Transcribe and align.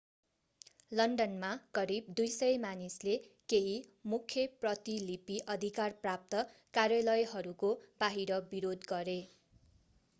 लन्डनमा 0.91 1.49
करिब 1.77 2.05
200 2.19 2.47
मानिसले 2.61 3.13
केही 3.53 3.75
मुख्य 4.13 4.45
प्रतिलिपि 4.63 5.37
अधिकार 5.55 5.95
प्राप्त 6.05 6.41
कार्यालयहरूको 6.79 7.71
बाहिर 7.99 8.39
विरोध 8.55 8.89
गरे 8.93 9.19